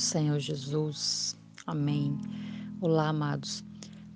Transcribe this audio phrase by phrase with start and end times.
[0.00, 1.36] Senhor Jesus.
[1.66, 2.18] Amém.
[2.80, 3.62] Olá, amados.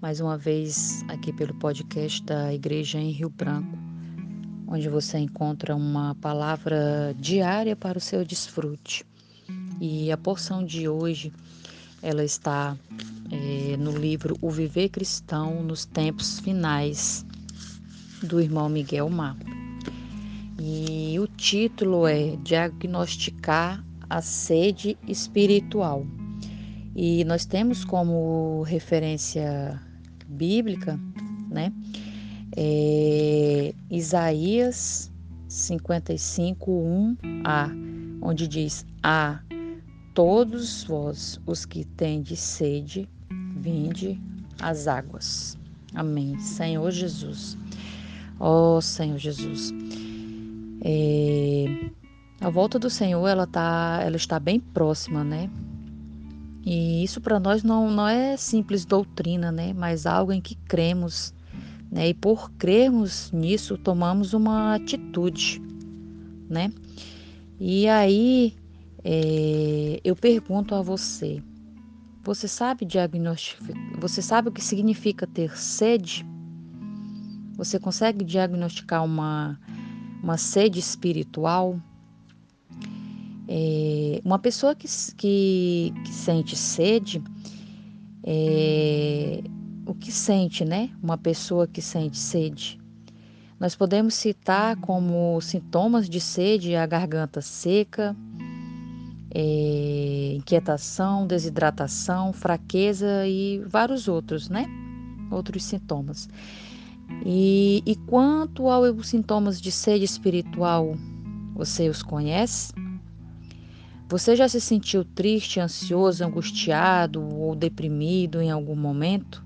[0.00, 3.78] Mais uma vez aqui pelo podcast da Igreja em Rio Branco,
[4.66, 9.04] onde você encontra uma palavra diária para o seu desfrute.
[9.78, 11.30] E a porção de hoje,
[12.00, 12.74] ela está
[13.30, 17.26] é, no livro O Viver Cristão nos Tempos Finais,
[18.22, 19.36] do irmão Miguel Mar.
[20.58, 26.06] E o título é Diagnosticar a sede espiritual.
[26.94, 29.80] E nós temos como referência
[30.26, 30.98] bíblica,
[31.50, 31.72] né,
[32.56, 35.10] é Isaías
[35.48, 39.40] 55, 1a, onde diz: A
[40.14, 43.08] todos vós os que tendes sede,
[43.56, 44.20] vinde
[44.60, 45.58] às águas.
[45.94, 46.38] Amém.
[46.38, 47.56] Senhor Jesus.
[48.38, 49.72] Ó oh, Senhor Jesus.
[50.82, 51.23] É,
[52.44, 55.48] a volta do Senhor, ela, tá, ela está bem próxima, né?
[56.62, 59.72] E isso para nós não, não é simples doutrina, né?
[59.72, 61.32] Mas algo em que cremos,
[61.90, 62.10] né?
[62.10, 65.58] E por crermos nisso, tomamos uma atitude,
[66.46, 66.70] né?
[67.58, 68.54] E aí,
[69.02, 71.42] é, eu pergunto a você,
[72.22, 76.26] você sabe diagnosticar, você sabe o que significa ter sede?
[77.56, 79.58] Você consegue diagnosticar uma,
[80.22, 81.80] uma sede espiritual?
[83.48, 87.22] É, uma pessoa que, que, que sente sede,
[88.22, 89.42] é,
[89.86, 90.90] o que sente, né?
[91.02, 92.80] Uma pessoa que sente sede.
[93.60, 98.16] Nós podemos citar como sintomas de sede a garganta seca,
[99.30, 104.66] é, inquietação, desidratação, fraqueza e vários outros, né?
[105.30, 106.28] Outros sintomas.
[107.24, 110.96] E, e quanto aos sintomas de sede espiritual,
[111.54, 112.72] você os conhece?
[114.08, 119.42] Você já se sentiu triste, ansioso, angustiado ou deprimido em algum momento?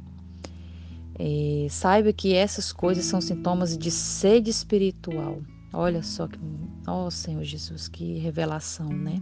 [1.18, 5.40] É, saiba que essas coisas são sintomas de sede espiritual.
[5.72, 6.38] Olha só que,
[6.86, 9.20] oh Senhor Jesus, que revelação, né?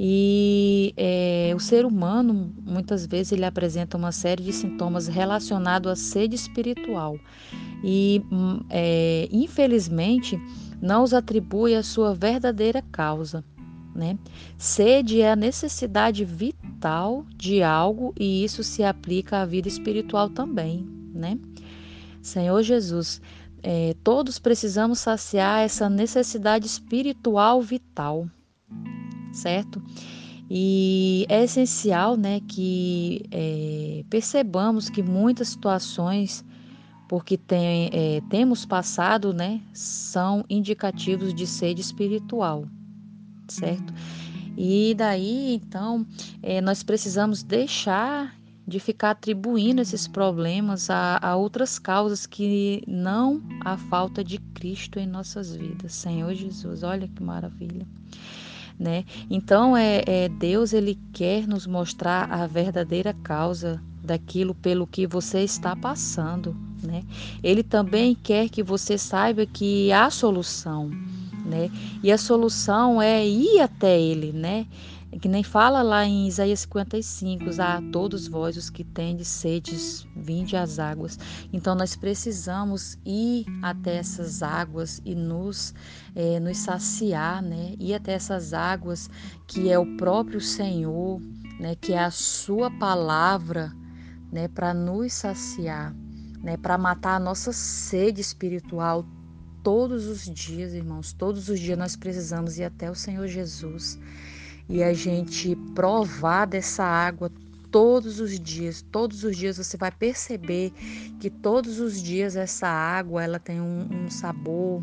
[0.00, 5.96] E é, o ser humano, muitas vezes, ele apresenta uma série de sintomas relacionados à
[5.96, 7.18] sede espiritual.
[7.82, 10.40] E, hum, é, infelizmente,
[10.80, 13.44] não os atribui a sua verdadeira causa.
[13.98, 14.16] Né?
[14.56, 20.88] Sede é a necessidade vital de algo e isso se aplica à vida espiritual também,
[21.12, 21.36] né?
[22.22, 23.20] Senhor Jesus,
[23.60, 28.28] é, todos precisamos saciar essa necessidade espiritual vital,
[29.32, 29.82] certo?
[30.48, 36.44] E é essencial, né, que é, percebamos que muitas situações
[37.08, 42.64] porque tem, é, temos passado, né, são indicativos de sede espiritual
[43.48, 43.92] certo?
[44.56, 46.04] E daí, então,
[46.42, 48.36] é, nós precisamos deixar
[48.68, 54.98] de ficar atribuindo esses problemas a, a, outras causas que não a falta de Cristo
[54.98, 55.94] em nossas vidas.
[55.94, 57.86] Senhor Jesus, olha que maravilha.
[58.78, 59.04] Né?
[59.30, 65.42] Então é, é Deus ele quer nos mostrar a verdadeira causa daquilo pelo que você
[65.42, 67.02] está passando, né?
[67.42, 70.90] Ele também quer que você saiba que há solução
[71.48, 71.70] né?
[72.02, 74.66] E a solução é ir até ele, né?
[75.20, 80.54] Que nem fala lá em Isaías 55, a todos vós os que tendes sedes, vinde
[80.54, 81.18] às águas.
[81.50, 85.74] Então nós precisamos ir até essas águas e nos,
[86.14, 87.74] é, nos saciar, né?
[87.80, 89.08] Ir até essas águas
[89.46, 91.20] que é o próprio Senhor,
[91.58, 91.74] né?
[91.74, 93.72] Que é a sua palavra,
[94.30, 94.46] né?
[94.46, 95.96] Para nos saciar,
[96.42, 96.58] né?
[96.58, 99.06] Para matar a nossa sede espiritual
[99.68, 103.98] todos os dias, irmãos, todos os dias nós precisamos ir até o Senhor Jesus
[104.66, 107.30] e a gente provar dessa água
[107.70, 108.80] todos os dias.
[108.90, 110.72] Todos os dias você vai perceber
[111.20, 114.82] que todos os dias essa água ela tem um, um sabor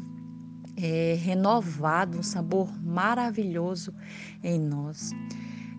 [0.78, 3.92] é, renovado, um sabor maravilhoso
[4.44, 5.14] em nós.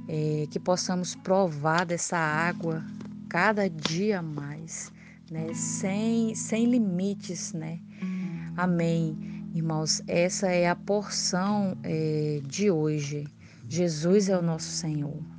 [0.09, 2.85] É, que possamos provar dessa água
[3.29, 4.93] cada dia mais,
[5.31, 5.55] né?
[5.55, 7.79] sem, sem limites, né?
[8.57, 9.15] Amém.
[9.55, 13.27] Irmãos, essa é a porção é, de hoje.
[13.69, 15.36] Jesus é o nosso Senhor.